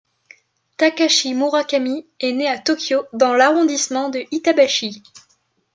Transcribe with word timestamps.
Takashi 0.77 1.35
Murakami 1.35 2.07
est 2.19 2.31
né 2.31 2.47
à 2.47 2.57
Tokyo 2.57 3.05
dans 3.13 3.35
l'arrondissement 3.35 4.09
de 4.09 4.25
Itabashi. 4.31 5.03